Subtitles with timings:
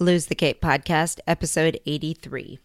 [0.00, 2.60] Lose the Cape podcast, episode 83.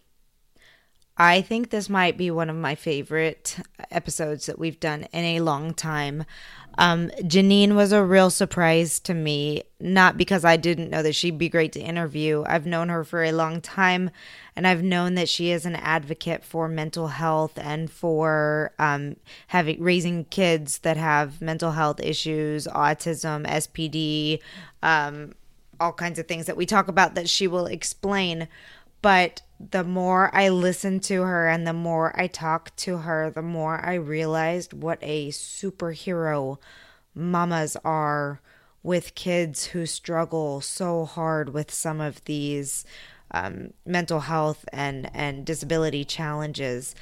[1.16, 3.56] I think this might be one of my favorite
[3.90, 6.26] episodes that we've done in a long time.
[6.78, 11.38] Um, Jeanine was a real surprise to me, not because I didn't know that she'd
[11.38, 12.44] be great to interview.
[12.46, 14.10] I've known her for a long time,
[14.54, 19.16] and I've known that she is an advocate for mental health and for um,
[19.48, 24.38] having raising kids that have mental health issues, autism, SPD,
[24.84, 25.32] um,
[25.84, 28.48] all kinds of things that we talk about that she will explain.
[29.02, 33.42] But the more I listened to her and the more I talked to her, the
[33.42, 36.56] more I realized what a superhero
[37.14, 38.40] mamas are
[38.82, 42.84] with kids who struggle so hard with some of these
[43.30, 46.94] um, mental health and, and disability challenges.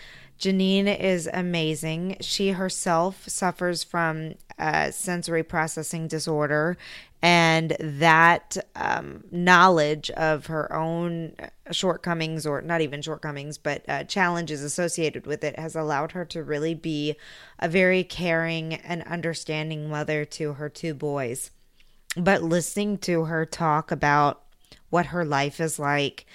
[0.42, 2.16] Jeanine is amazing.
[2.20, 6.76] She herself suffers from a sensory processing disorder,
[7.22, 11.36] and that um, knowledge of her own
[11.70, 16.42] shortcomings, or not even shortcomings, but uh, challenges associated with it, has allowed her to
[16.42, 17.14] really be
[17.60, 21.52] a very caring and understanding mother to her two boys.
[22.16, 24.42] But listening to her talk about
[24.90, 26.26] what her life is like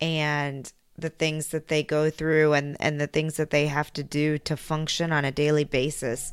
[0.00, 4.02] and the things that they go through and, and the things that they have to
[4.02, 6.32] do to function on a daily basis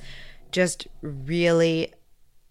[0.51, 1.93] just really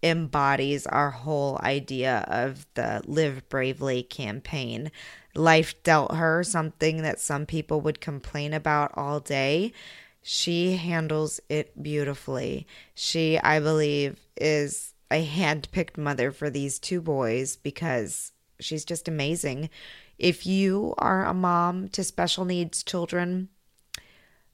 [0.03, 4.91] embodies our whole idea of the Live Bravely campaign.
[5.35, 9.73] Life dealt her something that some people would complain about all day.
[10.21, 12.67] She handles it beautifully.
[12.93, 19.07] She, I believe, is a hand picked mother for these two boys because she's just
[19.07, 19.69] amazing.
[20.17, 23.49] If you are a mom to special needs children,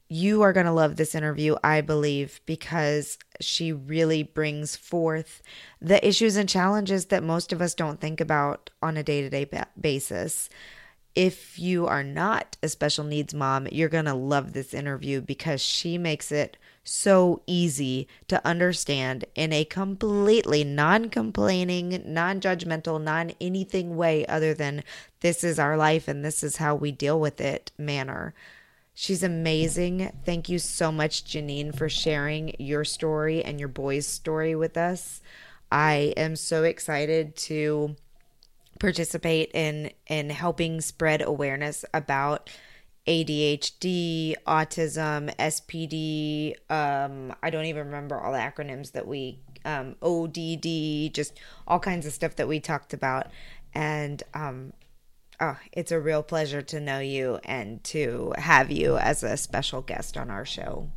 [0.09, 5.41] you are going to love this interview, I believe, because she really brings forth
[5.81, 9.29] the issues and challenges that most of us don't think about on a day to
[9.29, 10.49] day basis.
[11.15, 15.61] If you are not a special needs mom, you're going to love this interview because
[15.61, 23.31] she makes it so easy to understand in a completely non complaining, non judgmental, non
[23.39, 24.83] anything way other than
[25.21, 28.33] this is our life and this is how we deal with it manner.
[28.93, 30.11] She's amazing.
[30.25, 35.21] Thank you so much, Jeanine, for sharing your story and your boy's story with us.
[35.71, 37.95] I am so excited to
[38.79, 42.49] participate in in helping spread awareness about
[43.07, 46.55] ADHD, autism, SPD.
[46.71, 52.05] Um, I don't even remember all the acronyms that we um, ODD, just all kinds
[52.05, 53.27] of stuff that we talked about.
[53.73, 54.73] And um,
[55.39, 59.81] oh, it's a real pleasure to know you and to have you as a special
[59.81, 60.89] guest on our show.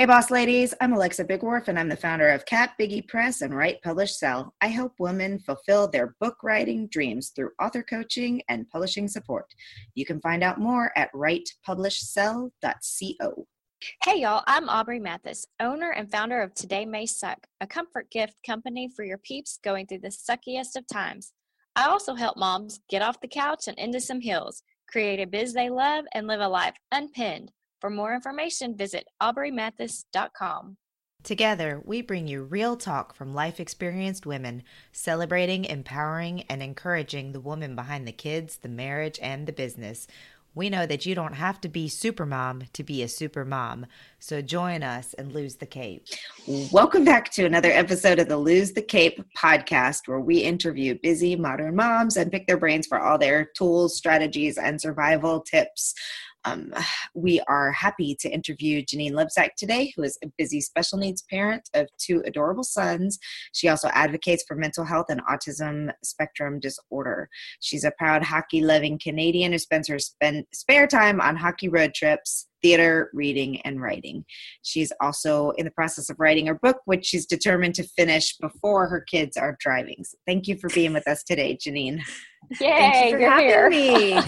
[0.00, 0.72] Hey, boss ladies.
[0.80, 4.54] I'm Alexa Bigwarfe, and I'm the founder of Kat Biggie Press and Write Publish Sell.
[4.62, 9.44] I help women fulfill their book writing dreams through author coaching and publishing support.
[9.94, 13.46] You can find out more at writepublishsell.co.
[14.02, 14.42] Hey, y'all.
[14.46, 19.04] I'm Aubrey Mathis, owner and founder of Today May Suck, a comfort gift company for
[19.04, 21.34] your peeps going through the suckiest of times.
[21.76, 25.52] I also help moms get off the couch and into some hills, create a biz
[25.52, 27.52] they love, and live a life unpinned.
[27.80, 30.76] For more information, visit aubreymathis.com.
[31.22, 37.40] Together, we bring you real talk from life experienced women, celebrating, empowering, and encouraging the
[37.40, 40.06] woman behind the kids, the marriage, and the business.
[40.54, 43.86] We know that you don't have to be super mom to be a super mom.
[44.18, 46.06] So join us and lose the cape.
[46.72, 51.36] Welcome back to another episode of the Lose the Cape podcast, where we interview busy
[51.36, 55.94] modern moms and pick their brains for all their tools, strategies, and survival tips.
[56.44, 56.72] Um,
[57.14, 61.68] we are happy to interview Jeanine Lebsack today, who is a busy special needs parent
[61.74, 63.18] of two adorable sons.
[63.52, 67.28] She also advocates for mental health and autism spectrum disorder.
[67.60, 71.94] She's a proud hockey loving Canadian who spends her spend, spare time on hockey road
[71.94, 74.24] trips theater, reading, and writing.
[74.62, 78.86] She's also in the process of writing her book, which she's determined to finish before
[78.88, 80.04] her kids are driving.
[80.04, 82.02] So thank you for being with us today, Jeanine.
[82.58, 83.70] Yay, you are here.
[83.70, 84.10] me.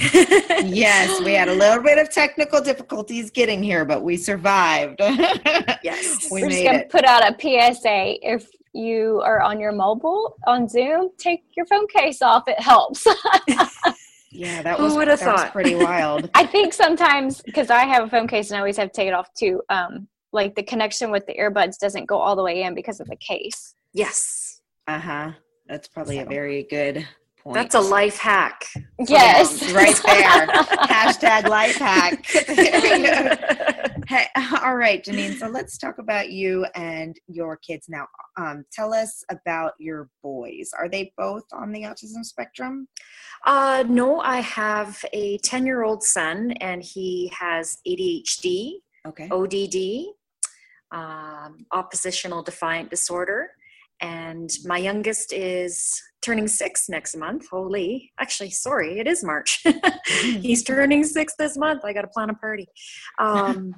[0.65, 5.01] yes, we had a little bit of technical difficulties getting here, but we survived.
[5.83, 6.91] yes, we we're made just gonna it.
[6.91, 8.19] put out a PSA.
[8.23, 12.45] If you are on your mobile on Zoom, take your phone case off.
[12.47, 13.07] It helps.
[14.35, 15.53] Yeah, that was, would've that was thought?
[15.53, 16.31] pretty wild.
[16.33, 19.09] I think sometimes because I have a phone case and I always have to take
[19.09, 19.61] it off too.
[19.69, 23.09] Um, like the connection with the earbuds doesn't go all the way in because of
[23.09, 23.75] the case.
[23.93, 24.63] Yes.
[24.89, 25.33] Uh huh.
[25.67, 27.07] That's probably a very good
[27.43, 27.55] point.
[27.55, 28.65] That's a life hack.
[28.99, 30.47] Yes, moms, right there.
[30.87, 32.27] Hashtag life hack.
[32.47, 33.83] There you go.
[34.09, 34.27] Hey,
[34.63, 35.39] all right, Jeanine.
[35.39, 38.07] So let's talk about you and your kids now.
[38.37, 40.71] Um, tell us about your boys.
[40.79, 42.89] Are they both on the autism spectrum?
[43.47, 48.75] Uh, no, I have a 10 year old son and he has ADHD,
[49.07, 49.29] Okay.
[49.31, 50.15] ODD,
[50.93, 53.51] um, oppositional defiant disorder.
[54.01, 57.49] And my youngest is turning six next month.
[57.51, 59.63] Holy, actually, sorry, it is March.
[60.23, 61.85] He's turning six this month.
[61.85, 62.67] I got to plan a party.
[63.19, 63.75] Um,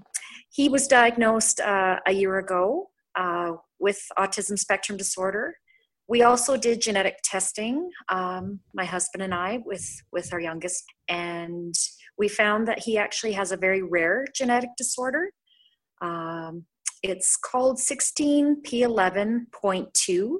[0.50, 5.54] he was diagnosed uh, a year ago uh, with autism spectrum disorder.
[6.06, 11.74] We also did genetic testing, um, my husband and I, with with our youngest, and
[12.18, 15.30] we found that he actually has a very rare genetic disorder.
[16.02, 16.66] Um,
[17.02, 20.36] it's called 16p11.2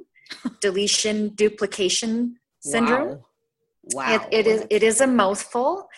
[0.61, 3.09] deletion duplication syndrome.
[3.09, 3.25] Wow.
[3.93, 4.15] Wow.
[4.15, 5.89] It, it is it is a mouthful,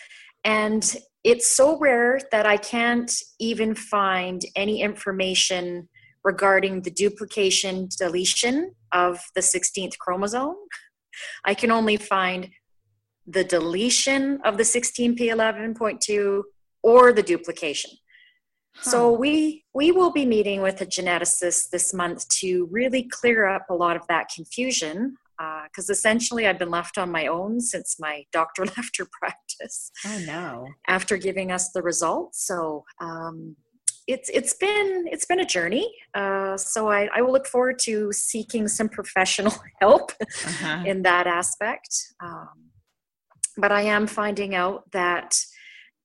[0.43, 0.83] and
[1.23, 5.87] it's so rare that I can't even find any information
[6.23, 10.55] regarding the duplication deletion of the 16th chromosome.
[11.45, 12.49] I can only find
[13.25, 16.43] the deletion of the 16p11.2
[16.83, 17.91] or the duplication.
[18.81, 23.65] So we we will be meeting with a geneticist this month to really clear up
[23.69, 25.17] a lot of that confusion
[25.65, 30.19] because essentially I've been left on my own since my doctor left her practice Oh
[30.25, 30.67] no.
[30.87, 32.45] after giving us the results.
[32.47, 33.55] So um,
[34.07, 35.91] it's it's been it's been a journey.
[36.13, 40.11] Uh, so I, I will look forward to seeking some professional help
[40.45, 40.83] Uh-huh.
[40.85, 41.89] in that aspect.
[42.23, 42.71] Um,
[43.57, 45.37] but I am finding out that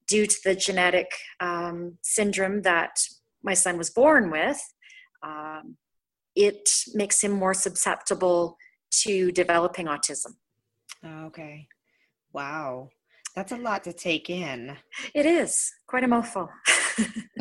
[0.09, 1.11] due to the genetic
[1.41, 2.97] um, syndrome that
[3.43, 4.61] my son was born with,
[5.23, 5.77] um,
[6.35, 8.57] it makes him more susceptible
[8.91, 10.35] to developing autism.
[11.05, 11.67] Okay.
[12.33, 12.89] Wow.
[13.35, 14.77] That's a lot to take in.
[15.15, 16.49] It is quite a mouthful.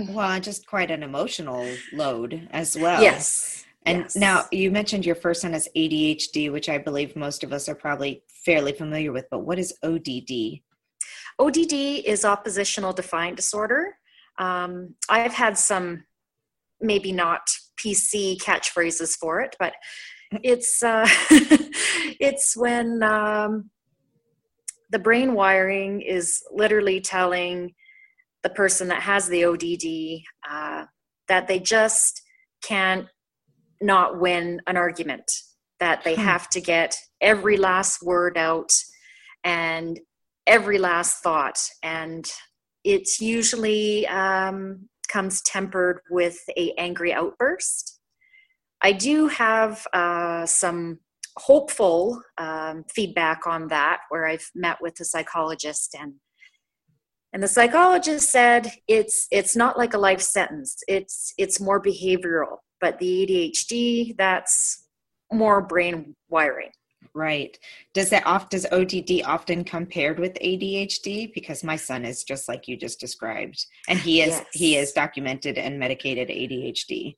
[0.10, 3.02] Well, just quite an emotional load as well.
[3.02, 3.66] yes.
[3.86, 4.16] And yes.
[4.16, 7.76] now you mentioned your first son has ADHD, which I believe most of us are
[7.76, 10.62] probably fairly familiar with, but what is ODD?
[11.42, 11.74] ODD
[12.06, 13.96] is oppositional defiant disorder.
[14.38, 16.04] Um, I've had some
[16.80, 17.42] maybe not
[17.78, 19.74] PC catchphrases for it, but
[20.44, 21.08] it's uh,
[22.20, 23.70] it's when um,
[24.92, 27.74] the brain wiring is literally telling
[28.44, 30.86] the person that has the ODD uh,
[31.28, 32.22] that they just
[32.64, 33.08] can't
[33.82, 35.30] not win an argument,
[35.80, 36.22] that they Hmm.
[36.22, 38.72] have to get every last word out
[39.44, 40.00] and
[40.48, 41.60] every last thought.
[41.84, 42.30] And
[42.84, 48.00] it's usually um, comes tempered with a angry outburst.
[48.82, 51.00] I do have uh, some
[51.38, 56.14] hopeful um, feedback on that, where I've met with a psychologist and
[57.34, 60.78] and the psychologist said it's it's not like a life sentence.
[60.88, 64.86] It's it's more behavioral, but the ADHD that's
[65.32, 66.72] more brain wiring.
[67.14, 67.58] Right.
[67.94, 71.34] Does that off does ODD often compared with ADHD?
[71.34, 75.58] Because my son is just like you just described, and he is he is documented
[75.58, 77.16] and medicated ADHD.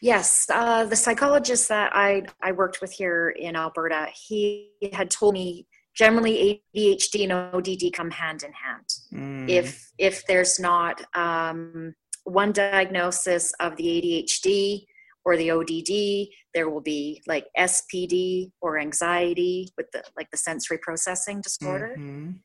[0.00, 5.34] Yes, uh, the psychologist that I I worked with here in Alberta, he had told
[5.34, 8.86] me generally ADHD and ODD come hand in hand.
[9.12, 9.48] Mm.
[9.48, 14.86] If if there's not um, one diagnosis of the ADHD
[15.24, 20.78] or the ODD, there will be like SPD or anxiety with the like the sensory
[20.78, 22.40] processing disorder, Mhm.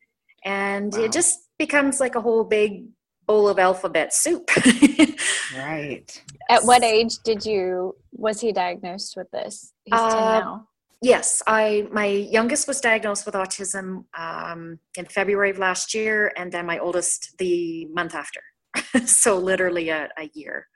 [0.45, 1.03] and Wow.
[1.03, 2.87] it just becomes like a whole big
[3.25, 4.49] bowl of alphabet soup.
[5.55, 6.23] right.
[6.49, 9.73] At what age did you was he diagnosed with this?
[9.83, 10.67] He's ten Uh, now.
[11.01, 16.51] Yes, I my youngest was diagnosed with autism um, in February of last year, and
[16.51, 18.41] then my oldest the month after.
[19.05, 20.67] so literally a, a year.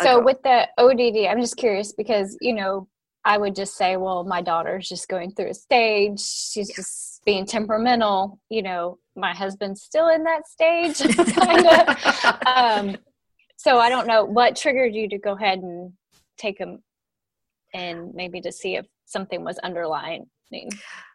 [0.00, 2.88] So with the ODD, I'm just curious because you know
[3.24, 6.20] I would just say, well, my daughter's just going through a stage.
[6.20, 8.38] She's just being temperamental.
[8.48, 10.98] You know, my husband's still in that stage,
[11.34, 12.46] kind of.
[12.46, 12.96] um,
[13.56, 15.92] so I don't know what triggered you to go ahead and
[16.38, 16.82] take him
[17.74, 20.26] and maybe to see if something was underlying.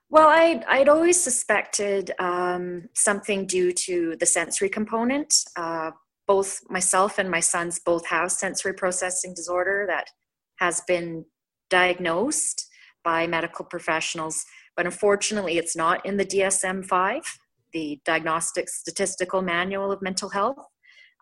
[0.10, 5.34] Well, I I'd always suspected um, something due to the sensory component.
[5.55, 5.91] Uh,
[6.27, 10.08] both myself and my sons both have sensory processing disorder that
[10.58, 11.25] has been
[11.70, 12.67] diagnosed
[13.03, 14.44] by medical professionals,
[14.75, 17.22] but unfortunately, it's not in the DSM 5,
[17.74, 20.58] the Diagnostic Statistical Manual of Mental Health.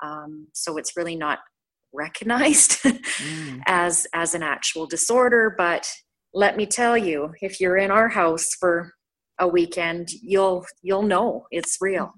[0.02, 1.40] Um, so it's really not
[1.96, 3.62] recognized mm.
[3.68, 5.88] as as an actual disorder but
[6.34, 8.92] let me tell you if you're in our house for
[9.40, 12.14] a weekend you'll you'll know it's real.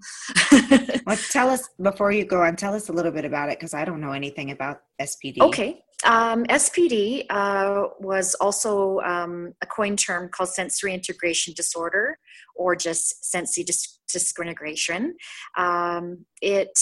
[1.05, 3.75] Well tell us before you go on tell us a little bit about it because
[3.75, 5.83] i don't know anything about spd okay.
[6.03, 12.17] Um, spd uh, was also um, a coined term called sensory integration disorder
[12.55, 15.15] or just sensory dis- disintegration
[15.57, 16.77] um, it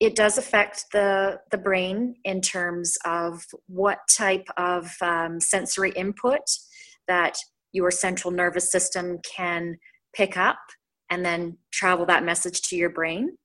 [0.00, 6.42] it does affect the the brain in terms of what type of um, sensory input
[7.08, 7.36] that
[7.74, 9.76] your central nervous system can
[10.14, 10.56] pick up
[11.10, 13.36] and then travel that message to your brain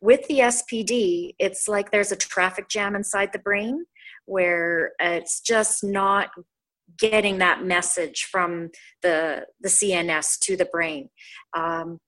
[0.00, 3.84] with the spd it's like there's a traffic jam inside the brain
[4.24, 6.30] where it's just not
[6.98, 8.68] getting that message from
[9.02, 11.08] the the cns to the brain
[11.54, 11.98] um,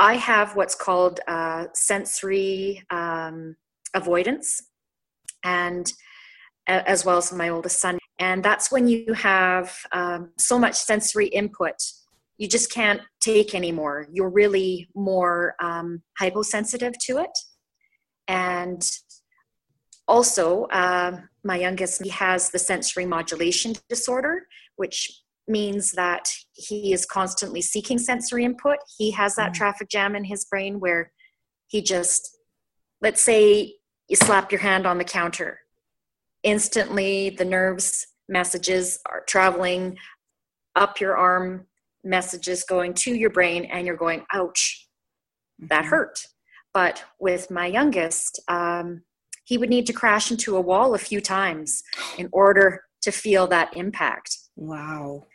[0.00, 3.56] I have what's called uh, sensory um,
[3.94, 4.62] avoidance,
[5.44, 5.92] and
[6.66, 7.99] as well as my oldest son.
[8.20, 11.74] And that's when you have um, so much sensory input,
[12.36, 14.06] you just can't take anymore.
[14.12, 17.30] You're really more um, hyposensitive to it.
[18.28, 18.82] And
[20.06, 24.46] also, uh, my youngest, he has the sensory modulation disorder,
[24.76, 28.76] which means that he is constantly seeking sensory input.
[28.98, 29.54] He has that mm.
[29.54, 31.10] traffic jam in his brain where
[31.68, 32.36] he just,
[33.00, 33.74] let's say
[34.08, 35.60] you slap your hand on the counter,
[36.42, 39.96] instantly the nerves messages are traveling
[40.76, 41.66] up your arm,
[42.04, 44.88] messages going to your brain, and you're going, ouch,
[45.58, 45.90] that mm-hmm.
[45.90, 46.18] hurt.
[46.72, 49.02] But with my youngest, um,
[49.44, 51.82] he would need to crash into a wall a few times
[52.16, 54.36] in order to feel that impact.
[54.56, 55.26] Wow.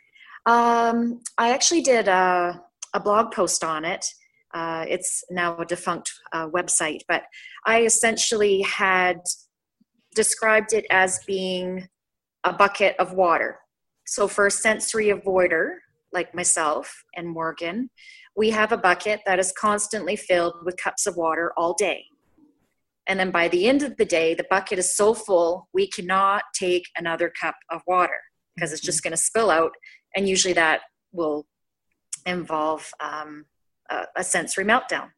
[0.46, 2.62] Um, I actually did a,
[2.94, 4.06] a, blog post on it.
[4.54, 7.24] Uh, it's now a defunct uh, website, but
[7.66, 9.18] I essentially had
[10.16, 11.88] described it as being
[12.42, 13.60] a bucket of water.
[14.06, 15.76] So, for a sensory avoider
[16.12, 17.90] like myself and Morgan,
[18.36, 22.04] we have a bucket that is constantly filled with cups of water all day.
[23.06, 26.42] And then by the end of the day, the bucket is so full, we cannot
[26.54, 28.20] take another cup of water
[28.54, 29.10] because it's just mm-hmm.
[29.10, 29.72] going to spill out
[30.16, 30.80] and usually that
[31.12, 31.46] will
[32.24, 33.44] involve um,
[33.90, 35.08] a, a, sensory meltdown.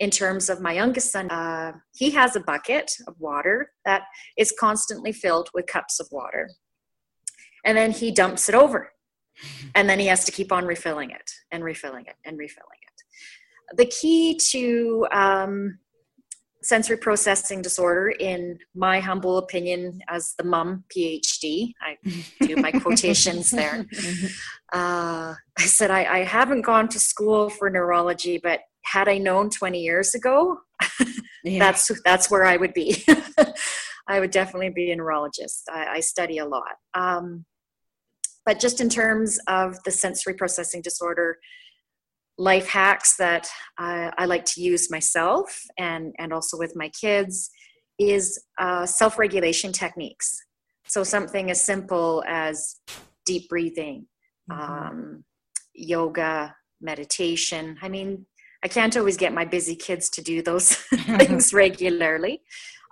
[0.00, 4.02] In terms of my youngest son, uh, he has a bucket of water that
[4.36, 6.50] is constantly filled with cups of water.
[7.64, 8.92] And then he dumps it over.
[9.74, 13.76] And then he has to keep on refilling it and refilling it and refilling it.
[13.76, 15.78] The key to um,
[16.62, 21.96] sensory processing disorder, in my humble opinion, as the mum PhD, I
[22.40, 23.86] do my quotations there.
[24.72, 29.50] Uh, I said, I, I haven't gone to school for neurology, but had I known
[29.50, 30.58] 20 years ago,
[31.44, 31.58] yeah.
[31.58, 33.04] that's that's where I would be.
[34.08, 35.68] I would definitely be a neurologist.
[35.70, 36.76] I, I study a lot.
[36.94, 37.44] Um,
[38.44, 41.38] but just in terms of the sensory processing disorder,
[42.40, 47.50] life hacks that I, I, like to use myself and, and also with my kids
[47.98, 50.40] is uh, self regulation techniques.
[50.86, 52.76] So, something as simple as
[53.26, 54.06] deep breathing,
[54.50, 54.72] mm-hmm.
[54.72, 55.24] um,
[55.74, 57.76] yoga, meditation.
[57.82, 58.24] I mean,
[58.64, 60.74] I can't always get my busy kids to do those
[61.18, 62.40] things regularly.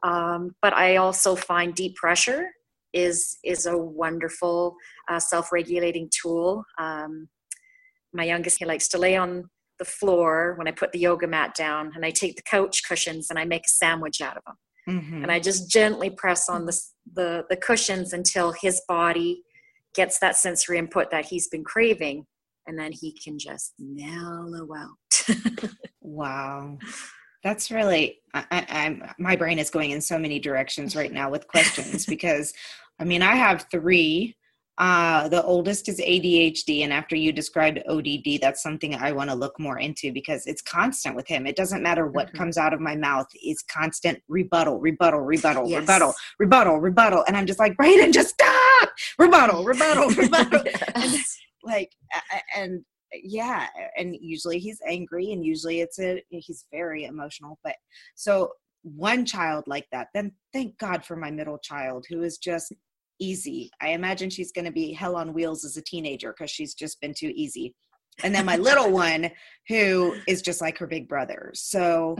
[0.02, 2.50] Um, but I also find deep pressure
[2.92, 4.76] is is a wonderful
[5.08, 6.64] uh, self-regulating tool.
[6.78, 7.28] Um,
[8.12, 9.48] my youngest he likes to lay on
[9.78, 13.30] the floor when I put the yoga mat down and I take the couch cushions
[13.30, 14.56] and I make a sandwich out of them.
[14.88, 15.22] Mm-hmm.
[15.22, 16.80] And I just gently press on the,
[17.14, 19.42] the, the cushions until his body
[19.94, 22.26] gets that sensory input that he's been craving.
[22.66, 25.70] And then he can just mellow out.
[26.00, 26.78] wow.
[27.42, 31.46] That's really, I, I'm, my brain is going in so many directions right now with
[31.48, 32.52] questions because
[32.98, 34.36] I mean, I have three
[34.78, 39.34] uh, the oldest is ADHD, and after you described ODD, that's something I want to
[39.34, 41.48] look more into because it's constant with him.
[41.48, 42.38] It doesn't matter what mm-hmm.
[42.38, 45.80] comes out of my mouth; it's constant rebuttal, rebuttal, rebuttal, yes.
[45.80, 48.90] rebuttal, rebuttal, rebuttal, and I'm just like, Brayden, just stop!
[49.18, 50.62] Rebuttal, rebuttal, rebuttal,
[50.94, 51.16] and
[51.64, 51.90] like,
[52.56, 53.66] and yeah,
[53.96, 57.58] and usually he's angry, and usually it's a he's very emotional.
[57.64, 57.74] But
[58.14, 62.72] so one child like that, then thank God for my middle child who is just
[63.20, 63.70] easy.
[63.80, 67.00] I imagine she's going to be hell on wheels as a teenager because she's just
[67.00, 67.74] been too easy.
[68.22, 69.30] And then my little one,
[69.68, 71.50] who is just like her big brother.
[71.54, 72.16] So,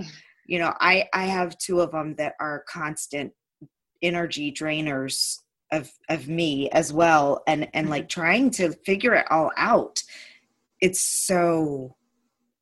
[0.46, 3.32] you know, I I have two of them that are constant
[4.02, 5.38] energy drainers
[5.72, 7.92] of of me as well and and mm-hmm.
[7.92, 9.98] like trying to figure it all out
[10.80, 11.94] it's so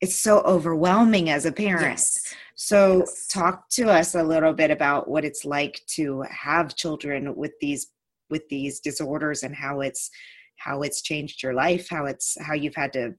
[0.01, 2.35] it's so overwhelming as a parent Yes.
[2.55, 3.27] so Yes.
[3.27, 7.87] talk to us a little bit about what it's like to have children with these
[8.29, 10.09] with these disorders and how it's
[10.57, 13.13] how it's changed your life how it's how you've had to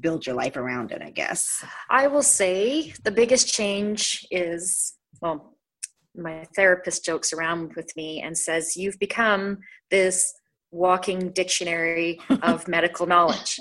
[0.00, 5.56] build your life around it i guess I will say the biggest change is well,
[6.14, 9.58] my therapist jokes around with me and says, You've become
[9.90, 10.34] this
[10.70, 13.58] walking dictionary of medical knowledge.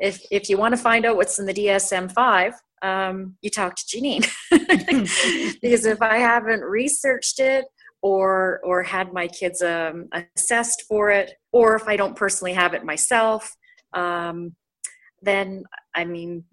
[0.00, 3.76] If, if you want to find out what's in the DSM 5, um, you talk
[3.76, 4.26] to Jeanine.
[5.62, 7.66] because if I haven't researched it,
[8.02, 12.74] or or had my kids um, assessed for it, or if I don't personally have
[12.74, 13.54] it myself,
[13.94, 14.54] um,
[15.22, 15.64] then
[15.94, 16.44] I mean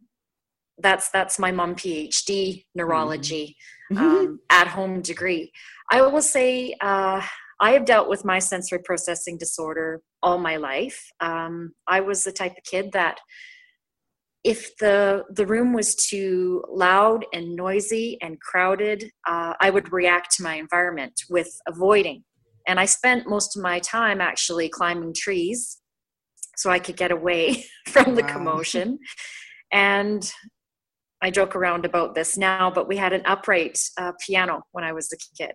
[0.79, 3.55] that's that's my mom phd neurology
[3.95, 5.51] um, at home degree.
[5.89, 7.21] I will say uh,
[7.59, 10.99] i have dealt with my sensory processing disorder all my life.
[11.19, 13.19] Um, i was the type of kid that
[14.43, 20.31] if the the room was too loud and noisy and crowded uh, i would react
[20.35, 22.23] to my environment with avoiding.
[22.67, 25.79] And i spent most of my time actually climbing trees
[26.55, 28.29] so i could get away from the Wow.
[28.33, 28.99] commotion.
[29.71, 30.31] And
[31.21, 34.93] I joke around about this now, but we had an upright uh, piano when I
[34.93, 35.53] was a kid,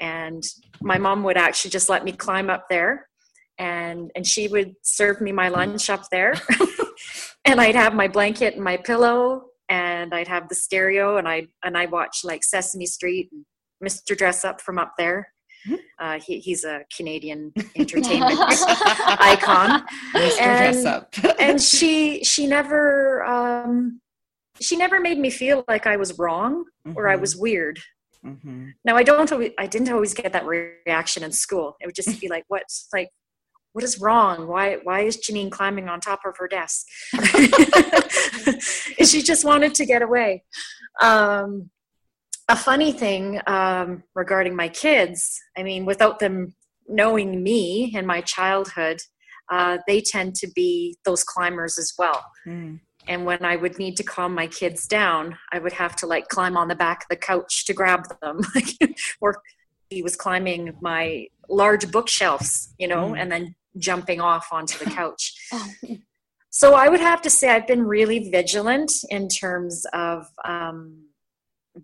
[0.00, 0.42] and
[0.80, 3.08] my mom would actually just let me climb up there,
[3.58, 6.34] and and she would serve me my lunch up there,
[7.44, 11.46] and I'd have my blanket and my pillow, and I'd have the stereo, and I
[11.64, 13.44] and I watch like Sesame Street, and
[13.82, 14.16] Mr.
[14.16, 15.28] Dressup from up there.
[16.00, 20.40] Uh, he, he's a Canadian entertainment icon Mr.
[20.40, 24.00] And- dress up and she she never um
[24.60, 26.64] she never made me feel like i was wrong
[26.96, 27.78] or i Mhm, was weird
[28.26, 28.72] mhm.
[28.84, 32.20] now i don't always, i didn't always get that reaction in school it would just
[32.20, 33.10] be like what's like
[33.72, 34.46] what is wrong?
[34.48, 36.86] Why why is jeanine climbing on top of her desk?
[39.04, 40.44] She just wanted to get away.
[41.00, 41.70] Um
[42.48, 46.54] a funny thing um, regarding my kids i mean without them
[46.88, 48.98] knowing me and my childhood
[49.50, 52.24] uh, they tend to be those climbers as well.
[52.46, 52.80] Mm.
[53.06, 56.26] and when i would need to calm my kids down i would have to like
[56.28, 58.40] climb on the back of the couch to grab them.
[59.20, 59.40] Or
[59.88, 63.20] he was climbing my large bookshelves you know Mm.
[63.20, 65.68] and then jumping off onto the couch Oh,
[66.50, 71.06] so i would have to say i've been really vigilant in terms of um,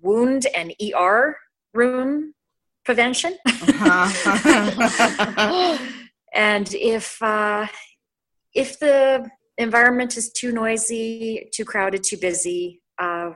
[0.03, 1.37] wound and er
[1.75, 2.35] room
[2.85, 5.79] prevention Uh-huh.
[6.35, 7.67] and if uh,
[8.55, 13.31] if the environment is too noisy, too crowded, too busy, uh,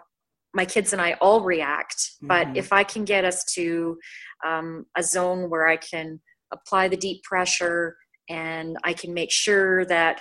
[0.54, 2.12] my kids and I all react.
[2.22, 2.56] But Mhm.
[2.56, 3.98] if I can get us to
[4.46, 6.20] um, a zone where I can
[6.52, 7.96] apply the deep pressure
[8.28, 10.20] and I can make sure that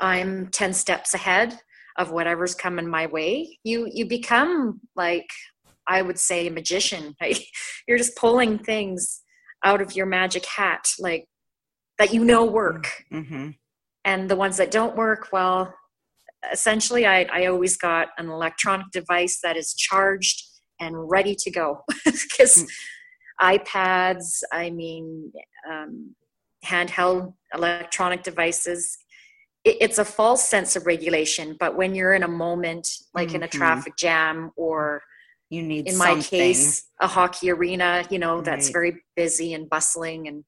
[0.00, 1.58] I'm 10 steps ahead
[1.98, 5.28] of whatever's coming my way, you you become like
[5.88, 7.14] I would say a magician.
[7.20, 7.38] Right?
[7.88, 9.22] You're just pulling things
[9.64, 11.26] out of your magic hat, like
[11.98, 13.04] that you know work.
[13.12, 13.54] Mhm.
[14.04, 15.74] And the ones that don't work, well,
[16.52, 20.42] essentially, I, I always got an electronic device that is charged
[20.80, 21.80] and ready to go.
[22.04, 22.70] Because
[23.40, 25.32] iPads, I mean,
[25.70, 26.14] um,
[26.66, 28.98] handheld electronic devices,
[29.64, 31.56] it, it's a false sense of regulation.
[31.58, 33.58] But when you're in a moment, like in a Mhm.
[33.58, 35.02] traffic jam or
[35.48, 38.72] You need in my case a hockey arena you know that's Right.
[38.78, 40.38] very busy and bustling and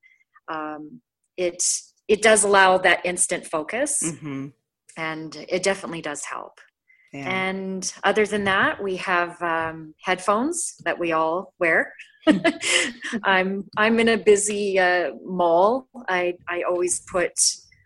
[0.56, 1.00] um,
[1.36, 1.62] it
[2.08, 4.52] it does allow that instant focus Mhm.
[4.96, 6.54] and it definitely does help
[7.12, 7.28] Yeah.
[7.40, 11.78] and other than that we have um, headphones that we all wear
[13.24, 17.32] i'm i'm in a busy uh, mall i i always put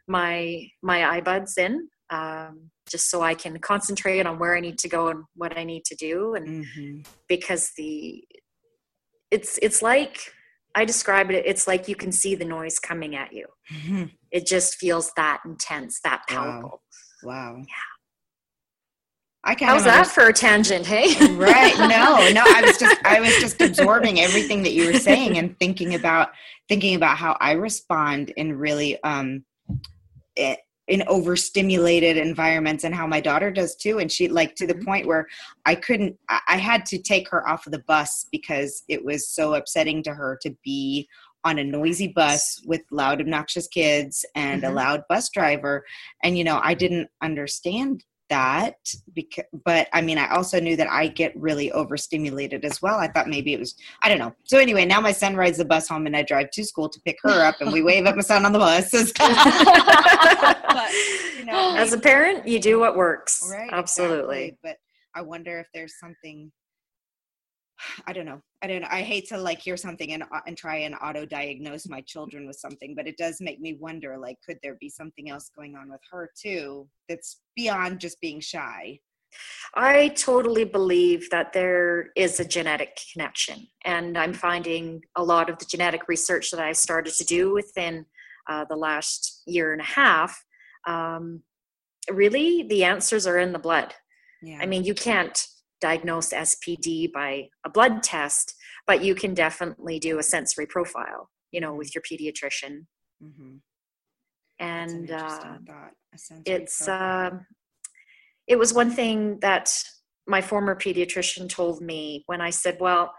[0.09, 4.88] my my ibuds in um, just so i can concentrate on where i need to
[4.88, 7.07] go and what i need to do and Mhm.
[7.28, 8.22] because the
[9.31, 10.18] it's it's like
[10.74, 14.11] i describe it it's like you can see the noise coming at you Mhm.
[14.31, 16.37] it just feels that intense that Wow.
[16.37, 16.83] powerful
[17.24, 17.57] Wow.
[17.59, 17.91] Yeah.
[19.44, 21.14] I kind how's of that for a tangent hey?
[21.35, 21.76] Right.
[21.78, 25.59] No no i was just i was just absorbing everything that you were saying and
[25.59, 26.31] thinking about
[26.68, 29.44] thinking about how i respond in really um
[30.38, 34.00] i- in overstimulated environments and how my daughter does too.
[34.00, 34.85] And she like to the Mhm.
[34.85, 35.26] point where
[35.64, 39.55] i couldn't I, had to take her off of the bus because it was so
[39.55, 41.09] upsetting to her to be
[41.44, 44.74] on a noisy bus with loud obnoxious kids and a Mhm.
[44.74, 45.85] loud bus driver.
[46.24, 48.76] And you know i didn't understand that
[49.12, 52.98] because but i mean i also knew that i get really overstimulated as well.
[52.98, 54.34] I thought maybe it was i don't know.
[54.44, 57.00] So anyway now my son rides the bus home and i drive to school to
[57.04, 58.90] pick her up and we wave at my son on the bus.
[60.72, 60.90] But,
[61.38, 63.46] you know, as a parent you do what works.
[63.52, 64.44] Right absolutely.
[64.44, 64.58] exactly.
[64.62, 64.76] but
[65.14, 66.50] i wonder if there's something
[68.06, 68.40] I don't know.
[68.62, 68.88] I don't know.
[68.90, 72.46] I hate to like hear something and uh, and try and auto diagnose my children
[72.46, 75.76] with something, but it does make me wonder like could there be something else going
[75.76, 78.98] on with her too that's beyond just being shy?
[79.74, 85.58] I totally believe that there is a genetic connection, and I'm finding a lot of
[85.58, 88.04] the genetic research that I started to do within
[88.48, 90.38] uh, the last year and a half.
[90.86, 91.42] Um,
[92.10, 93.94] really, the answers are in the blood.
[94.42, 94.58] Yeah.
[94.60, 95.46] I mean, you can't
[95.82, 98.54] diagnose SPD by a blood test,
[98.86, 102.86] but you can definitely do a sensory profile, you know, with your pediatrician.
[103.22, 103.56] Mm-hmm.
[104.60, 105.56] And uh,
[106.46, 107.30] it's uh,
[108.46, 109.74] it was one thing that
[110.26, 113.12] my former pediatrician told me when I said, "Well,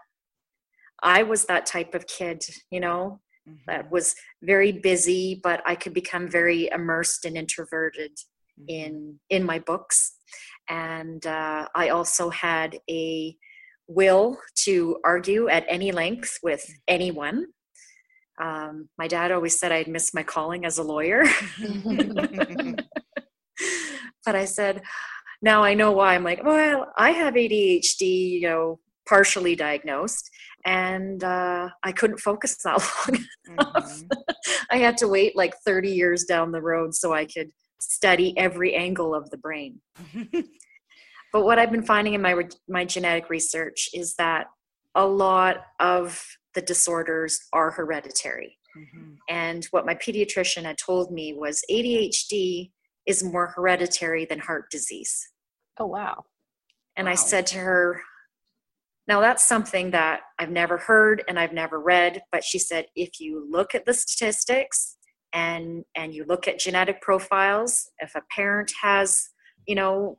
[1.04, 3.58] I was that type of kid, you know, mm-hmm.
[3.68, 8.12] that was very busy, but I could become very immersed and introverted
[8.58, 8.70] mm-hmm.
[8.70, 10.16] in in my books."
[10.70, 13.36] And uh, I also had a
[13.88, 17.48] will to argue at any length with anyone.
[18.42, 21.24] Um, my dad always said I'd miss my calling as a lawyer.
[24.26, 24.82] but I said,
[25.42, 26.16] now I know why.
[26.16, 30.30] I'm like, well, I have ADHD, you know, partially diagnosed,
[30.66, 33.20] and uh, I couldn't focus that long.
[33.50, 34.08] Mm-hmm.
[34.72, 37.52] I had to wait like 30 years down the road so I could
[37.92, 39.80] study every angle of the brain.
[41.34, 42.36] but what I've been finding in my
[42.68, 44.48] my genetic research is that
[44.96, 48.58] a lot of the disorders are hereditary.
[48.78, 49.14] Mm-hmm.
[49.30, 52.72] And what my pediatrician had told me was ADHD
[53.06, 55.30] is more hereditary than heart disease.
[55.80, 56.24] Oh wow.
[56.96, 57.12] And wow.
[57.12, 58.02] I said to her,
[59.08, 63.20] now that's something that I've never heard and I've never read, but she said if
[63.20, 64.98] you look at the statistics
[65.34, 69.30] and and you look at genetic profiles if a parent has
[69.68, 70.18] you know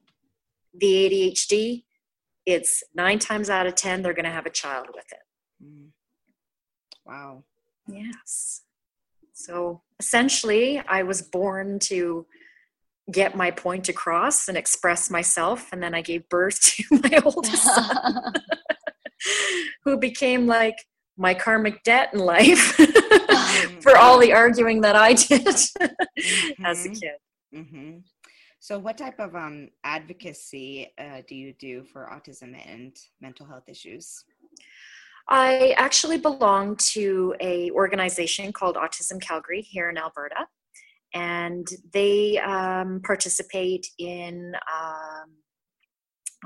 [0.78, 1.84] the adhd
[2.46, 5.64] it's nine times out of ten they're going to have a child with it.
[5.64, 5.88] Mm.
[7.06, 7.44] wow.
[7.88, 8.62] Yes.
[9.32, 12.26] So essentially i was born to
[13.12, 17.62] get my point across and express myself and then i gave birth to my oldest
[17.62, 18.32] son
[19.84, 20.76] who became like
[21.16, 22.58] my karmic debt in life
[23.80, 26.64] for all the arguing that I did mm-hmm.
[26.64, 26.98] as a mm-hmm.
[26.98, 27.12] kid.
[27.54, 27.98] Mm-hmm.
[28.58, 33.68] So, what type of um, advocacy uh, do you do for autism and mental health
[33.68, 34.24] issues?
[35.28, 40.46] I actually belong to a organization called Autism Calgary here in Alberta,
[41.14, 45.30] and they um, participate in um,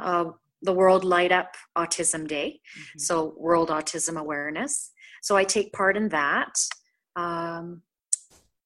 [0.01, 0.31] uh,
[0.63, 2.99] the World Light Up Autism Day, mm-hmm.
[2.99, 4.91] so World Autism Awareness.
[5.23, 6.55] So I take part in that.
[7.17, 7.83] Um,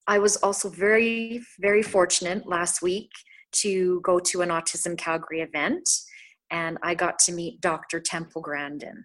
[0.06, 3.10] I was also very, very fortunate last week
[3.52, 5.88] to go to an Autism Calgary event,
[6.50, 8.00] and I got to meet Dr.
[8.00, 9.04] Temple Grandin.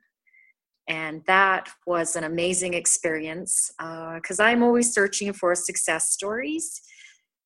[0.89, 6.81] And that was an amazing experience because uh, I'm always searching for success stories.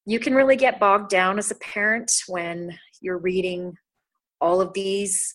[0.06, 3.74] You can really get bogged down as a parent when you're reading
[4.42, 5.34] all of these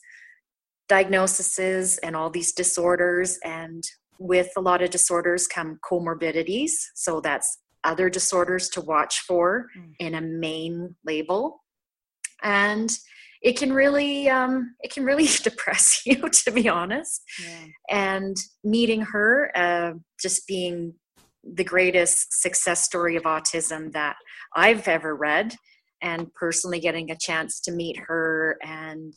[0.88, 3.82] diagnoses and all these disorders and
[4.18, 9.92] with a lot of disorders come comorbidities so that's other disorders to watch for mm.
[9.98, 11.62] in a main label
[12.42, 12.98] and
[13.42, 17.66] it can really um, it can really depress you to be honest yeah.
[17.90, 20.94] and meeting her uh, just being
[21.54, 24.16] the greatest success story of autism that
[24.56, 25.54] i've ever read
[26.06, 29.12] and personally getting a chance to meet her and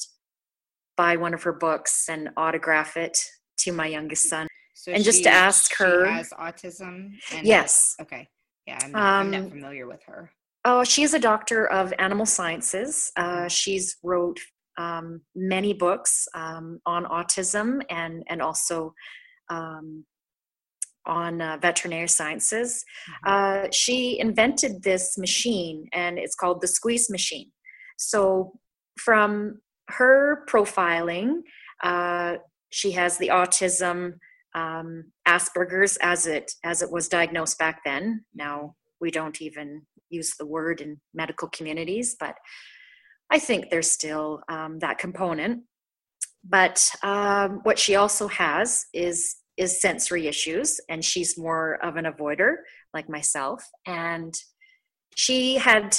[0.97, 3.15] buy one of her books and autograph it
[3.57, 4.47] to my youngest son.
[4.73, 7.11] So and she, just to ask her has autism
[7.43, 7.95] yes.
[8.01, 8.27] okay.
[8.65, 10.31] Yeah I'm not, um, I'm not, um, familiar with her.
[10.65, 13.11] oh she's a doctor of animal sciences.
[13.15, 14.39] Uh, she's wrote
[14.77, 18.93] um, many books um, on autism and and also
[19.49, 20.05] um,
[21.05, 22.83] on uh, veterinary sciences.
[23.25, 23.65] Mm-hmm.
[23.65, 27.51] Uh, she invented this machine, and it's called the squeeze machine.
[27.97, 28.53] So,
[28.97, 29.59] from
[29.89, 31.41] her profiling,
[31.83, 32.35] uh,
[32.69, 34.13] she has the autism,
[34.55, 38.25] um, Asperger's, as it as it was diagnosed back then.
[38.33, 42.35] Now we don't even use the word in medical communities, but
[43.29, 45.63] I think there's still um, that component.
[46.43, 52.05] But um, what she also has is is sensory issues and she's more of an
[52.05, 52.55] avoider
[52.93, 54.33] like myself and
[55.15, 55.97] she had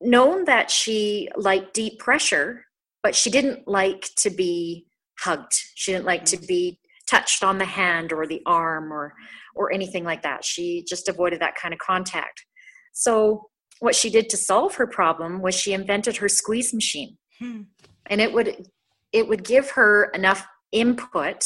[0.00, 2.64] known that she liked deep pressure,
[3.02, 4.86] but she didn't like to be
[5.20, 5.52] hugged.
[5.74, 9.14] She didn't like to be touched on the hand or the arm or
[9.54, 10.44] or anything like that.
[10.44, 12.44] She just avoided that kind of contact.
[12.92, 13.48] So
[13.80, 17.18] what she did to solve her problem was she invented her squeeze machine.
[17.38, 17.62] Hmm.
[18.06, 18.68] And it would
[19.12, 21.44] it would give her enough input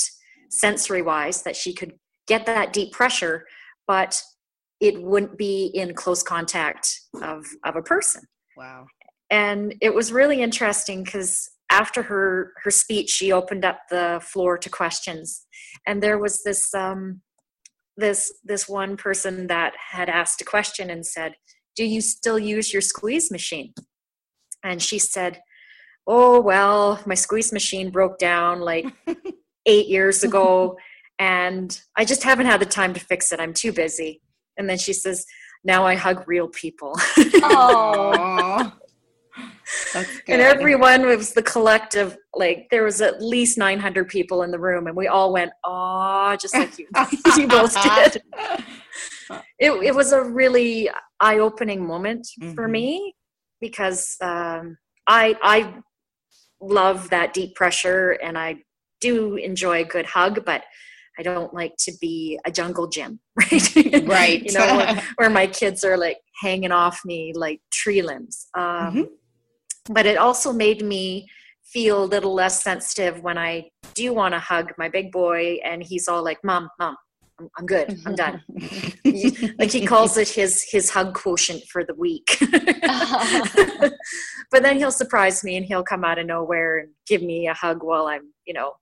[0.53, 1.95] sensory wise that she could
[2.29, 3.45] get that deep pressure
[3.87, 4.21] but
[4.81, 8.25] it wouldn't be in close contact of of a person.
[8.57, 8.87] Wow.
[9.31, 14.59] And it was really interesting because after her her speech she opened up the floor
[14.59, 15.47] to questions.
[15.87, 17.23] And there was this um
[17.97, 21.35] this this one person that had asked a question and said
[21.77, 23.73] do you still use your squeeze machine?
[24.65, 25.41] And she said
[26.09, 28.87] oh well my squeeze machine broke down like
[29.67, 30.77] eight years ago
[31.19, 33.41] and i just haven't had the time to fix it.
[33.41, 34.21] I'm too busy.
[34.57, 35.25] And then she says
[35.65, 36.95] now i hug real people.
[37.45, 38.73] Oh
[40.29, 44.87] and everyone was the collective like there was at least 900 people in the room
[44.87, 46.87] and we all went oh just like you,
[47.37, 48.23] you both did.
[49.59, 52.55] It, it was a really eye-opening moment mm-hmm.
[52.55, 53.15] for me
[53.61, 55.75] because um, i i
[56.61, 58.57] love that deep pressure and i
[59.03, 60.63] do enjoy a good hug but
[61.19, 63.77] I don't like to be a jungle gym, right?
[64.07, 64.43] Right.
[64.47, 68.49] you know, where, where, my kids are like hanging off me like tree limbs.
[68.57, 69.03] Um, mm-hmm
[69.89, 71.29] but it also made me
[71.65, 75.83] feel a little less sensitive when I do want to hug my big boy and
[75.83, 76.97] he's all like, Mom, Mom,
[77.41, 77.99] I'm, I'm good.
[78.05, 78.43] I'm done.
[79.59, 82.37] like he calls it his his hug quotient for the week.
[84.51, 87.55] but then he'll surprise me and he'll come out of nowhere and give me a
[87.55, 88.73] hug while I'm, you know,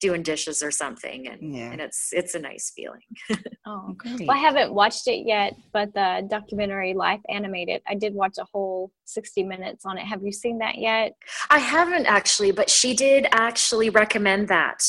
[0.00, 1.72] doing dishes or something and, yeah.
[1.72, 3.00] and it's it's a nice feeling
[3.66, 4.26] oh great.
[4.26, 8.44] well i haven't watched it yet but the documentary life animated i did watch a
[8.52, 11.14] whole 60 minutes on it have you seen that yet
[11.50, 14.84] i haven't actually but she did actually recommend that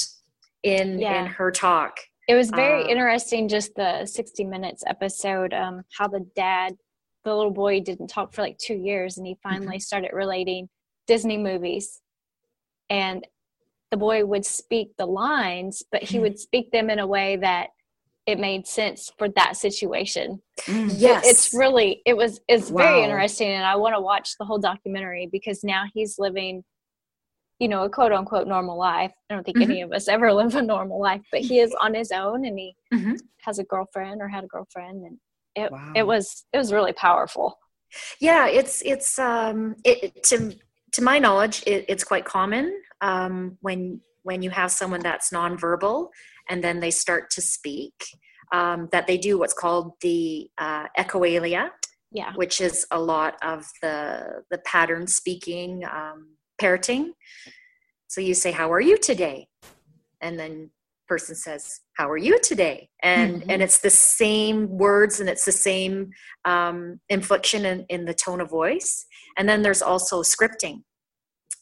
[0.64, 1.22] in yeah.
[1.22, 6.08] in her talk it was very uh, interesting just the 60 minutes episode um how
[6.08, 6.76] the dad
[7.26, 9.80] the little boy didn't talk for like two years and he finally mm-hmm.
[9.80, 10.70] started relating
[11.08, 12.02] disney movies
[12.92, 13.26] and
[13.92, 17.70] the boy would speak the lines, but he would speak them in a way that
[18.26, 20.42] it made sense for that situation.
[20.62, 20.94] Mm.
[20.96, 21.26] Yes.
[21.26, 22.84] It's really it was it's wow.
[22.84, 26.64] very interesting and I want to watch the whole documentary because now he's living
[27.60, 29.12] you know, a quote unquote normal life.
[29.30, 29.72] I don't think mm-hmm.
[29.72, 32.58] any of us ever live a normal life, but he is on his own and
[32.58, 33.16] he mm-hmm.
[33.42, 35.18] has a girlfriend or had a girlfriend and
[35.56, 35.92] it wow.
[35.96, 37.58] it was it was really powerful.
[38.20, 40.56] Yeah, it's it's um it to
[40.94, 46.10] to my knowledge it, it's quite common um, when when you have someone that's nonverbal
[46.50, 47.94] and then they start to speak
[48.52, 51.70] um, that they do what's called the uh, echolalia
[52.12, 52.34] yeah.
[52.36, 57.14] which is a lot of the the pattern speaking um, parroting.
[58.08, 59.48] So you say how are you today?
[60.22, 60.72] And then
[61.10, 63.50] person says how are you today and mm-hmm.
[63.50, 66.10] and it's the same words and it's the same
[66.46, 69.06] um, inflection in, in the tone of voice
[69.38, 70.78] and then there's also scripting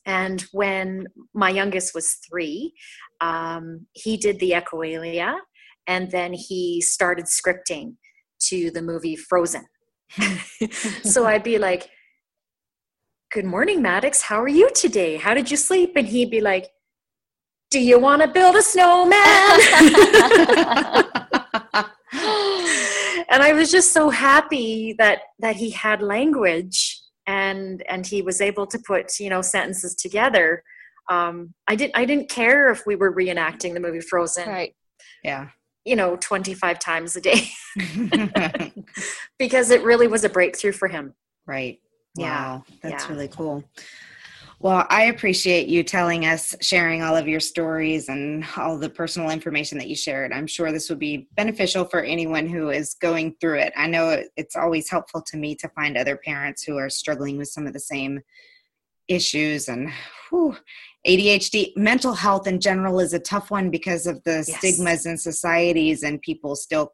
[0.07, 2.73] and when my youngest was three,
[3.19, 5.35] um, he did the echolalia
[5.85, 7.95] and then he started scripting
[8.43, 9.65] to the movie Frozen.
[11.03, 11.89] so I'd be like,
[13.33, 14.21] Good morning, Maddox.
[14.21, 15.17] How are you today?
[15.17, 15.97] How did you sleep?
[15.97, 16.69] And he'd be like,
[17.69, 19.11] Do you want to build a snowman?
[23.29, 28.39] and I was just so happy that that he had language and and he was
[28.39, 30.63] able to put you know sentences together.
[31.09, 34.75] Um i didn't i didn't care if we were reenacting the movie frozen right.
[35.23, 35.49] Yeah.
[35.85, 37.49] you know 25 times a day.
[39.39, 41.13] Because it really was a breakthrough for him.
[41.45, 41.79] Right.
[42.15, 42.63] Wow.
[42.81, 42.89] Yeah.
[42.89, 43.11] that's yeah.
[43.11, 43.63] really cool
[44.59, 49.29] well, I appreciate you telling us, sharing all of your stories and all the personal
[49.29, 50.33] information that you shared.
[50.33, 53.73] I'm sure this would be beneficial for anyone who is going through it.
[53.77, 57.49] I know it's always helpful to me to find other parents who are struggling with
[57.49, 58.21] some of the same
[59.07, 59.91] issues and
[60.29, 60.57] whew,
[61.05, 61.77] ADHD.
[61.77, 64.57] Mental health in general is a tough one because of the yes.
[64.57, 66.93] stigmas in societies and people still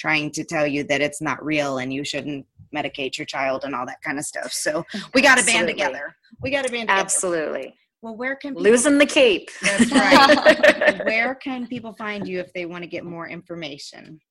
[0.00, 3.74] trying to tell you that it's not real and you shouldn't medicate your child and
[3.74, 4.50] all that kind of stuff.
[4.52, 6.16] So we got to band together.
[6.40, 7.02] We got to band together.
[7.02, 7.74] Absolutely.
[8.02, 9.50] Well, where can people, losing the cape?
[9.60, 11.04] That's right.
[11.04, 14.22] where can people find you if they want to get more information?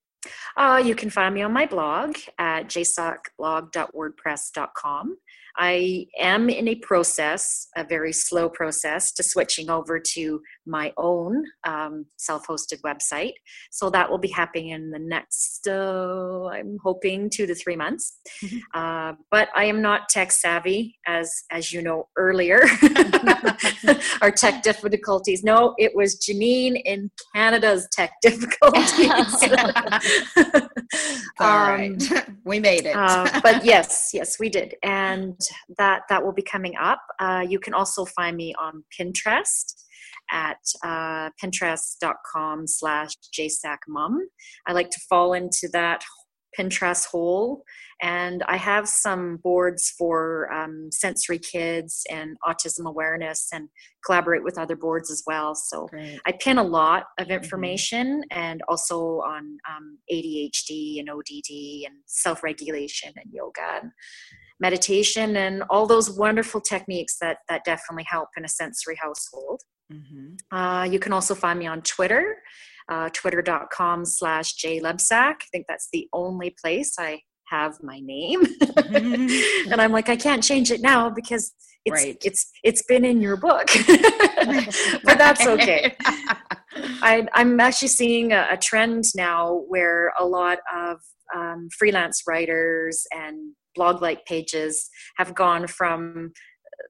[0.58, 5.17] Uh, you can find me on my blog at jsockblog.wordpress.com.
[5.60, 11.43] I am in a process, a very slow process, to switching over to my own
[11.67, 13.34] um, self hosted website.
[13.69, 18.19] So that will be happening in the next, uh, I'm hoping, two to three months.
[18.41, 18.58] Mm-hmm.
[18.74, 22.62] Uh, but I am not tech savvy, as, as you know earlier.
[24.22, 25.43] Our tech difficulties.
[25.43, 29.43] No, it was Jeanine in Canada's tech difficulties.
[31.39, 31.98] um,
[32.45, 32.95] we made it.
[32.95, 34.76] uh, but yes, yes, we did.
[34.84, 35.38] And
[35.77, 37.01] that that will be coming up.
[37.19, 39.73] Uh, you can also find me on Pinterest
[40.31, 44.17] at uh, pinterest.com slash jsacmom.
[44.67, 46.03] I like to fall into that
[46.57, 47.63] Pinterest hole.
[48.01, 53.67] And I have some boards for um, sensory kids and autism awareness and
[54.05, 55.53] collaborate with other boards as well.
[55.53, 56.19] So Great.
[56.25, 57.33] I pin a lot of mm-hmm.
[57.33, 58.39] information mm-hmm.
[58.39, 63.91] and also on um, ADHD and ODD and self regulation and yoga and
[64.60, 69.62] meditation and all those wonderful techniques that that definitely help in a sensory household.
[69.91, 70.56] Mm-hmm.
[70.56, 72.38] Uh, you can also find me on Twitter,
[72.89, 75.36] uh, twitter.com slash jlebsack.
[75.41, 78.45] I think that's the only place I have my name.
[78.45, 79.72] mm-hmm.
[79.72, 81.54] and I'm like, I can't change it now because
[81.86, 82.17] it's right.
[82.24, 83.67] it's it's been in your book.
[85.04, 85.95] but that's okay.
[87.02, 90.98] I, am actually seeing a, a, trend now where a lot of
[91.36, 93.48] um, freelance writers and
[93.79, 96.33] blog like pages have gone from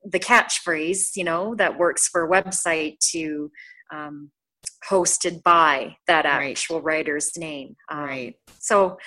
[0.03, 3.51] the catchphrase, you know, that works for a website to
[3.93, 4.31] um,
[4.89, 6.97] hosted by that actual right.
[6.97, 7.75] writer's name.
[7.91, 8.35] Um, right.
[8.59, 8.97] So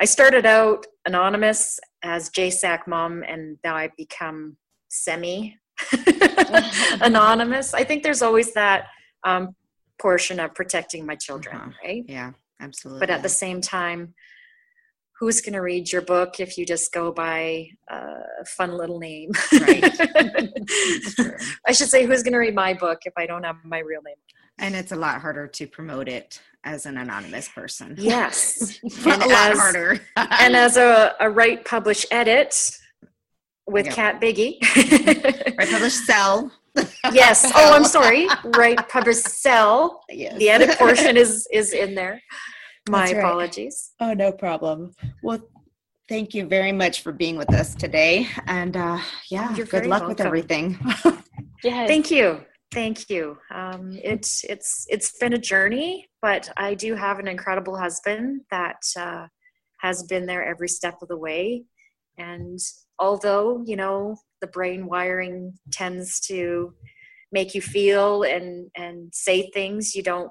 [0.00, 4.56] I started out anonymous as JSAC mom, and now I've become
[4.88, 5.56] semi
[7.00, 7.74] anonymous.
[7.74, 8.86] I think there's always that
[9.24, 9.54] um,
[10.00, 11.70] portion of protecting my children, uh-huh.
[11.84, 12.04] right?
[12.06, 13.00] Yeah, absolutely.
[13.00, 14.14] But at the same time,
[15.20, 19.30] who's going to read your book if you just go by a fun little name?
[19.52, 19.84] Right.
[21.66, 24.00] I should say, who's going to read my book if I don't have my real
[24.02, 24.16] name?
[24.58, 27.96] And it's a lot harder to promote it as an anonymous person.
[27.98, 28.80] Yes.
[29.04, 30.00] and a lot harder.
[30.16, 32.78] and as a, a write, publish, edit
[33.66, 33.94] with yep.
[33.94, 34.58] Kat Biggie.
[35.58, 36.50] write, publish, sell.
[37.12, 37.50] yes.
[37.54, 38.26] Oh, I'm sorry.
[38.56, 40.02] Write, publish, sell.
[40.08, 40.38] Yes.
[40.38, 42.22] The edit portion is is in there.
[42.88, 43.16] My right.
[43.16, 43.92] apologies.
[44.00, 44.92] Oh, no problem.
[45.22, 45.40] Well,
[46.08, 48.26] thank you very much for being with us today.
[48.46, 48.98] And uh,
[49.30, 50.08] yeah, You're good luck welcome.
[50.08, 50.78] with everything.
[51.62, 51.86] yeah.
[51.86, 52.40] Thank you.
[52.72, 53.36] Thank you.
[53.52, 58.82] Um, it's it's it's been a journey, but I do have an incredible husband that
[58.96, 59.26] uh,
[59.80, 61.64] has been there every step of the way.
[62.16, 62.58] And
[62.98, 66.74] although you know the brain wiring tends to
[67.32, 70.30] make you feel and and say things you don't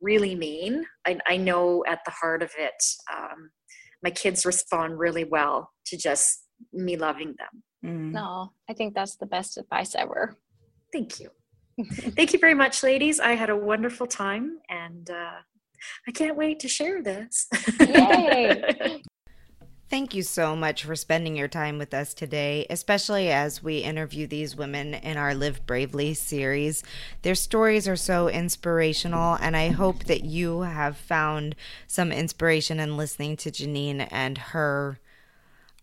[0.00, 0.84] really mean.
[1.06, 2.82] I, I know at the heart of it,
[3.12, 3.50] um,
[4.02, 7.62] my kids respond really well to just me loving them.
[7.84, 8.12] Mm.
[8.12, 10.36] No, I think that's the best advice ever.
[10.92, 11.30] Thank you.
[12.16, 13.20] Thank you very much, ladies.
[13.20, 15.38] I had a wonderful time and uh,
[16.06, 17.46] I can't wait to share this.
[17.80, 19.02] Yay!
[19.90, 24.28] Thank you so much for spending your time with us today, especially as we interview
[24.28, 26.84] these women in our Live Bravely series.
[27.22, 31.56] Their stories are so inspirational, and I hope that you have found
[31.88, 35.00] some inspiration in listening to Jeanine and her.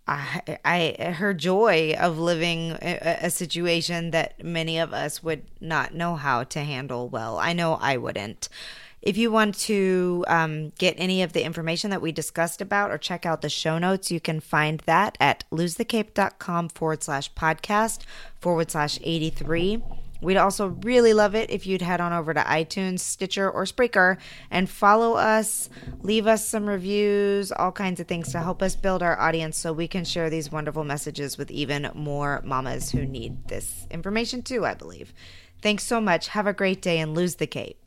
[0.08, 5.94] I, I her joy of living a, a situation that many of us would not
[5.94, 7.38] know how to handle well.
[7.38, 8.48] I know I wouldn't.
[9.02, 12.98] If you want to um, get any of the information that we discussed about or
[12.98, 18.02] check out the show notes, you can find that at losethecape.com forward slash podcast
[18.40, 19.84] forward slash 83.
[20.20, 24.18] We'd also really love it if you'd head on over to iTunes, Stitcher, or Spreaker
[24.50, 25.70] and follow us,
[26.02, 29.72] leave us some reviews, all kinds of things to help us build our audience so
[29.72, 34.66] we can share these wonderful messages with even more mamas who need this information too,
[34.66, 35.14] I believe.
[35.62, 36.30] Thanks so much.
[36.30, 37.87] Have a great day and lose the cape.